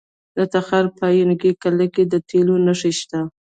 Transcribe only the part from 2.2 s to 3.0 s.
تیلو نښې